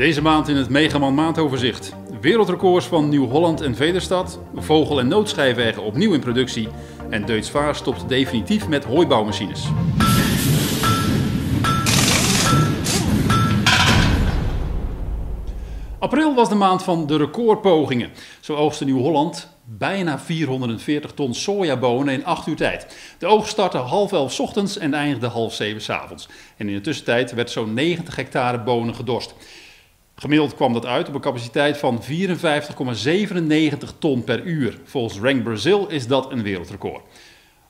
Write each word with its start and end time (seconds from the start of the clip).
Deze 0.00 0.22
maand 0.22 0.48
in 0.48 0.56
het 0.56 0.68
Megaman 0.68 1.14
maandoverzicht. 1.14 1.94
Wereldrecords 2.20 2.86
van 2.86 3.08
Nieuw-Holland 3.08 3.60
en 3.60 3.74
Vederstad. 3.74 4.40
Vogel- 4.54 5.00
en 5.00 5.08
noodschijfwegen 5.08 5.82
opnieuw 5.82 6.12
in 6.12 6.20
productie. 6.20 6.68
En 7.10 7.26
Deutz 7.26 7.50
Vaar 7.50 7.74
stopt 7.74 8.08
definitief 8.08 8.68
met 8.68 8.84
hooibouwmachines. 8.84 9.68
April 15.98 16.34
was 16.34 16.48
de 16.48 16.54
maand 16.54 16.82
van 16.82 17.06
de 17.06 17.16
recordpogingen. 17.16 18.10
Zo 18.40 18.54
oogste 18.54 18.84
Nieuw-Holland 18.84 19.48
bijna 19.64 20.18
440 20.18 21.12
ton 21.12 21.34
sojabonen 21.34 22.14
in 22.14 22.24
8 22.24 22.46
uur 22.46 22.56
tijd. 22.56 22.96
De 23.18 23.26
oogst 23.26 23.50
startte 23.50 23.78
half 23.78 24.12
elf 24.12 24.40
ochtends 24.40 24.78
en 24.78 24.94
eindigde 24.94 25.26
half 25.26 25.54
zeven 25.54 25.94
avonds. 25.94 26.28
En 26.56 26.68
in 26.68 26.74
de 26.74 26.80
tussentijd 26.80 27.32
werd 27.32 27.50
zo'n 27.50 27.74
90 27.74 28.16
hectare 28.16 28.60
bonen 28.60 28.94
gedorst. 28.94 29.34
Gemiddeld 30.20 30.54
kwam 30.54 30.72
dat 30.72 30.86
uit 30.86 31.08
op 31.08 31.14
een 31.14 31.20
capaciteit 31.20 31.76
van 31.76 32.02
54,97 32.02 33.98
ton 33.98 34.24
per 34.24 34.42
uur. 34.42 34.78
Volgens 34.84 35.18
Rank 35.18 35.42
Brazil 35.42 35.86
is 35.88 36.06
dat 36.06 36.32
een 36.32 36.42
wereldrecord. 36.42 37.02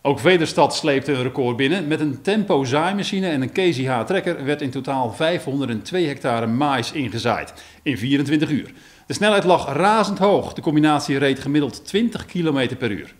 Ook 0.02 0.18
Vederstad 0.18 0.74
sleepte 0.74 1.12
een 1.12 1.22
record 1.22 1.56
binnen. 1.56 1.86
Met 1.88 2.00
een 2.00 2.22
tempo 2.22 2.64
zaaimachine 2.64 3.28
en 3.28 3.42
een 3.42 3.52
KZH 3.52 4.00
trekker 4.00 4.44
werd 4.44 4.62
in 4.62 4.70
totaal 4.70 5.12
502 5.12 6.06
hectare 6.06 6.46
mais 6.46 6.92
ingezaaid 6.92 7.52
in 7.82 7.98
24 7.98 8.50
uur. 8.50 8.72
De 9.06 9.14
snelheid 9.14 9.44
lag 9.44 9.72
razend 9.72 10.18
hoog. 10.18 10.52
De 10.52 10.60
combinatie 10.60 11.18
reed 11.18 11.38
gemiddeld 11.38 11.84
20 11.84 12.26
km 12.26 12.76
per 12.76 12.90
uur. 12.90 13.14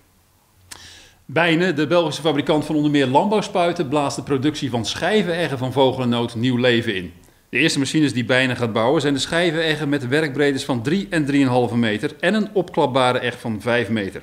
Bijne, 1.25 1.73
de 1.73 1.87
Belgische 1.87 2.23
fabrikant 2.23 2.65
van 2.65 2.75
onder 2.75 2.91
meer 2.91 3.07
landbouwspuiten, 3.07 3.89
blaast 3.89 4.17
de 4.17 4.23
productie 4.23 4.71
van 4.71 4.85
schijveneggen 4.85 5.59
van 5.59 5.73
vogelennoot 5.73 6.35
nieuw 6.35 6.57
leven 6.57 6.95
in. 6.95 7.13
De 7.51 7.59
eerste 7.59 7.79
machines 7.79 8.13
die 8.13 8.25
Bijne 8.25 8.57
gaat 8.57 8.73
bouwen 8.73 9.01
zijn 9.01 9.15
de 9.15 9.21
schijveneggen 9.21 9.89
met 9.89 10.09
werkbreedtes 10.09 10.65
van 10.65 10.83
3 10.83 11.07
en 11.11 11.27
3,5 11.71 11.75
meter 11.75 12.17
en 12.21 12.35
een 12.35 12.49
opklapbare 12.53 13.19
egg 13.19 13.41
van 13.41 13.61
5 13.61 13.89
meter. 13.89 14.23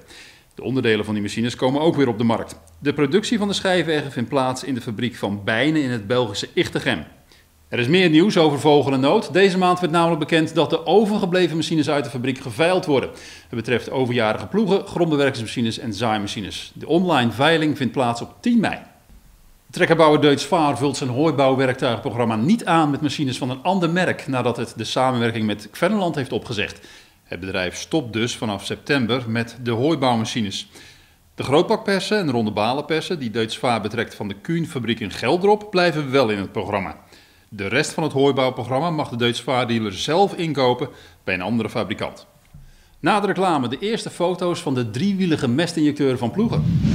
De 0.56 0.64
onderdelen 0.64 1.06
van 1.06 1.14
die 1.14 1.24
machines 1.24 1.56
komen 1.56 1.82
ook 1.82 1.96
weer 1.96 2.08
op 2.08 2.18
de 2.18 2.24
markt. 2.24 2.60
De 2.80 2.94
productie 2.94 3.38
van 3.38 3.48
de 3.48 3.54
schijveneggen 3.54 4.12
vindt 4.12 4.30
plaats 4.30 4.64
in 4.64 4.74
de 4.74 4.82
fabriek 4.82 5.16
van 5.16 5.44
Bijne 5.44 5.82
in 5.82 5.90
het 5.90 6.08
Belgische 6.08 6.50
Ichtegem. 6.54 7.06
Er 7.70 7.80
is 7.80 7.88
meer 7.88 8.10
nieuws 8.10 8.38
over 8.38 8.60
vogelennood. 8.60 9.34
Deze 9.34 9.58
maand 9.58 9.80
werd 9.80 9.92
namelijk 9.92 10.20
bekend 10.20 10.56
dat 10.56 10.70
de 10.70 10.86
overgebleven 10.86 11.56
machines 11.56 11.90
uit 11.90 12.04
de 12.04 12.10
fabriek 12.10 12.40
geveild 12.40 12.86
worden. 12.86 13.10
Het 13.50 13.56
betreft 13.56 13.92
overjarige 13.92 14.48
ploegen, 14.48 14.88
grondbewerkingsmachines 14.88 15.80
en 15.80 15.94
zaaimachines. 15.94 16.72
De 16.76 16.88
online 16.88 17.32
veiling 17.32 17.78
vindt 17.78 17.94
plaats 17.94 18.22
op 18.22 18.36
10 18.40 18.60
mei. 18.60 18.80
Trekkerbouwer 19.78 20.22
Deutz 20.22 20.46
Vaar 20.46 20.78
vult 20.78 20.98
zijn 20.98 21.10
hooibouwwerktuigprogramma 21.10 22.36
niet 22.36 22.66
aan 22.66 22.90
met 22.90 23.02
machines 23.02 23.38
van 23.38 23.50
een 23.50 23.64
ander 23.64 23.90
merk 23.90 24.28
nadat 24.28 24.58
het 24.58 24.74
de 24.78 24.84
samenwerking 24.84 25.46
met 25.46 25.70
Kverneland 25.72 26.16
heeft 26.16 26.32
opgezegd. 26.32 26.88
Het 27.24 27.40
bedrijf 27.40 27.76
stopt 27.76 28.14
dus 28.14 28.36
vanaf 28.36 28.66
september 28.66 29.24
met 29.28 29.58
de 29.64 29.72
hooibouwmachines. 29.72 30.70
De 31.36 31.44
grootbakpersen 31.44 32.18
en 32.18 32.32
ronde 32.32 32.52
balenpersen 32.52 33.20
die 33.20 33.30
Deutz 33.30 33.58
Vaar 33.58 33.82
betrekt 33.82 34.16
van 34.16 34.28
de 34.28 34.34
Kuhn-fabriek 34.34 35.00
in 35.00 35.12
Geldrop 35.12 35.72
blijven 35.72 36.12
wel 36.12 36.30
in 36.30 36.38
het 36.38 36.52
programma. 36.52 36.96
De 37.50 37.68
rest 37.68 37.92
van 37.92 38.04
het 38.04 38.14
hooibouwprogramma 38.14 38.90
mag 38.90 39.10
de 39.10 39.16
Deutz 39.18 39.42
Vaardealer 39.42 39.94
zelf 39.94 40.34
inkopen 40.34 40.90
bij 41.24 41.34
een 41.34 41.42
andere 41.42 41.70
fabrikant. 41.70 42.26
Na 43.00 43.20
de 43.20 43.28
reclame 43.28 43.68
de 43.68 43.80
eerste 43.80 44.10
foto's 44.10 44.60
van 44.60 44.74
de 44.74 44.90
driewielige 44.90 45.48
mestinjecteur 45.48 46.18
van 46.18 46.32
Ploegen. 46.32 46.87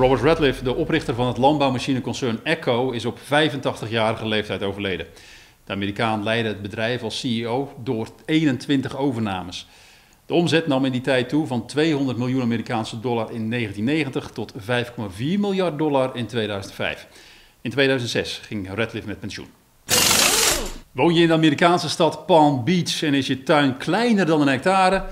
Robert 0.00 0.22
Radcliffe, 0.22 0.64
de 0.64 0.74
oprichter 0.74 1.14
van 1.14 1.26
het 1.26 1.36
landbouwmachineconcern 1.36 2.40
Echo, 2.42 2.90
is 2.90 3.04
op 3.04 3.18
85-jarige 3.18 4.26
leeftijd 4.26 4.62
overleden. 4.62 5.06
De 5.64 5.72
Amerikaan 5.72 6.22
leidde 6.22 6.48
het 6.48 6.62
bedrijf 6.62 7.02
als 7.02 7.18
CEO 7.18 7.72
door 7.82 8.08
21 8.24 8.96
overnames. 8.96 9.66
De 10.26 10.34
omzet 10.34 10.66
nam 10.66 10.84
in 10.84 10.92
die 10.92 11.00
tijd 11.00 11.28
toe 11.28 11.46
van 11.46 11.66
200 11.66 12.18
miljoen 12.18 12.42
Amerikaanse 12.42 13.00
dollar 13.00 13.32
in 13.32 13.50
1990 13.50 14.30
tot 14.30 14.52
5,4 14.52 14.58
miljard 15.18 15.78
dollar 15.78 16.16
in 16.16 16.26
2005. 16.26 17.06
In 17.60 17.70
2006 17.70 18.40
ging 18.44 18.74
Radcliffe 18.74 19.08
met 19.08 19.20
pensioen. 19.20 19.48
Woon 20.92 21.14
je 21.14 21.22
in 21.22 21.28
de 21.28 21.34
Amerikaanse 21.34 21.88
stad 21.88 22.26
Palm 22.26 22.64
Beach 22.64 23.02
en 23.02 23.14
is 23.14 23.26
je 23.26 23.42
tuin 23.42 23.76
kleiner 23.76 24.26
dan 24.26 24.40
een 24.40 24.48
hectare, 24.48 25.04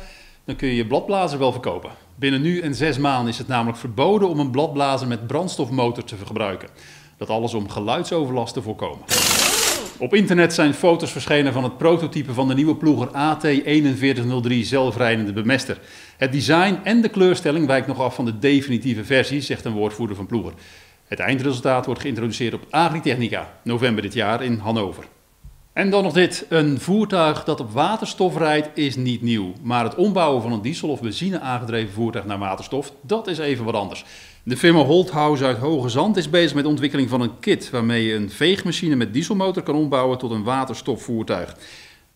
dan 0.48 0.56
kun 0.56 0.68
je 0.68 0.76
je 0.76 0.86
bladblazer 0.86 1.38
wel 1.38 1.52
verkopen. 1.52 1.90
Binnen 2.14 2.42
nu 2.42 2.60
en 2.60 2.74
zes 2.74 2.98
maanden 2.98 3.32
is 3.32 3.38
het 3.38 3.48
namelijk 3.48 3.78
verboden 3.78 4.28
om 4.28 4.38
een 4.38 4.50
bladblazer 4.50 5.08
met 5.08 5.26
brandstofmotor 5.26 6.04
te 6.04 6.16
gebruiken. 6.26 6.68
Dat 7.16 7.28
alles 7.28 7.54
om 7.54 7.68
geluidsoverlast 7.68 8.54
te 8.54 8.62
voorkomen. 8.62 9.04
Op 9.98 10.14
internet 10.14 10.54
zijn 10.54 10.74
foto's 10.74 11.10
verschenen 11.10 11.52
van 11.52 11.64
het 11.64 11.78
prototype 11.78 12.32
van 12.32 12.48
de 12.48 12.54
nieuwe 12.54 12.76
ploeger 12.76 13.08
AT4103 13.08 14.58
zelfrijdende 14.60 15.32
bemester. 15.32 15.78
Het 16.16 16.32
design 16.32 16.78
en 16.84 17.00
de 17.00 17.08
kleurstelling 17.08 17.66
wijkt 17.66 17.86
nog 17.86 18.00
af 18.00 18.14
van 18.14 18.24
de 18.24 18.38
definitieve 18.38 19.04
versie, 19.04 19.40
zegt 19.40 19.64
een 19.64 19.72
woordvoerder 19.72 20.16
van 20.16 20.26
ploeger. 20.26 20.52
Het 21.06 21.18
eindresultaat 21.18 21.86
wordt 21.86 22.00
geïntroduceerd 22.00 22.54
op 22.54 22.66
Agritechnica, 22.70 23.58
november 23.62 24.02
dit 24.02 24.14
jaar 24.14 24.42
in 24.42 24.58
Hannover. 24.58 25.04
En 25.78 25.90
dan 25.90 26.02
nog 26.02 26.12
dit. 26.12 26.46
Een 26.48 26.80
voertuig 26.80 27.44
dat 27.44 27.60
op 27.60 27.72
waterstof 27.72 28.36
rijdt 28.36 28.68
is 28.74 28.96
niet 28.96 29.22
nieuw. 29.22 29.52
Maar 29.62 29.84
het 29.84 29.94
ombouwen 29.94 30.42
van 30.42 30.52
een 30.52 30.62
diesel- 30.62 30.88
of 30.88 31.00
benzine 31.00 31.40
aangedreven 31.40 31.92
voertuig 31.92 32.24
naar 32.24 32.38
waterstof, 32.38 32.92
dat 33.00 33.26
is 33.26 33.38
even 33.38 33.64
wat 33.64 33.74
anders. 33.74 34.04
De 34.42 34.56
firma 34.56 34.80
Holthouse 34.80 35.44
uit 35.44 35.58
Hoge 35.58 35.88
Zand 35.88 36.16
is 36.16 36.30
bezig 36.30 36.54
met 36.54 36.62
de 36.62 36.70
ontwikkeling 36.70 37.08
van 37.08 37.20
een 37.20 37.38
kit 37.40 37.70
waarmee 37.70 38.04
je 38.04 38.14
een 38.14 38.30
veegmachine 38.30 38.96
met 38.96 39.12
dieselmotor 39.12 39.62
kan 39.62 39.74
ombouwen 39.74 40.18
tot 40.18 40.30
een 40.30 40.42
waterstofvoertuig. 40.42 41.56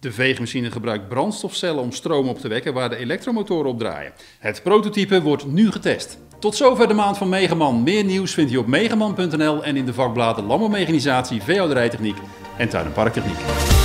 De 0.00 0.12
veegmachine 0.12 0.70
gebruikt 0.70 1.08
brandstofcellen 1.08 1.82
om 1.82 1.92
stroom 1.92 2.28
op 2.28 2.38
te 2.38 2.48
wekken 2.48 2.74
waar 2.74 2.90
de 2.90 2.96
elektromotoren 2.96 3.70
op 3.70 3.78
draaien. 3.78 4.12
Het 4.38 4.60
prototype 4.62 5.22
wordt 5.22 5.46
nu 5.46 5.70
getest. 5.70 6.18
Tot 6.38 6.56
zover 6.56 6.88
de 6.88 6.94
maand 6.94 7.18
van 7.18 7.28
Megaman. 7.28 7.82
Meer 7.82 8.04
nieuws 8.04 8.34
vindt 8.34 8.52
u 8.52 8.56
op 8.56 8.66
megaman.nl 8.66 9.64
en 9.64 9.76
in 9.76 9.86
de 9.86 9.94
vakbladen 9.94 10.44
Landbouwmechanisatie, 10.44 11.42
Veehouderijtechniek 11.42 12.16
en 12.62 12.68
Tuin- 12.68 12.86
en 12.86 12.92
Parktechniek. 12.92 13.81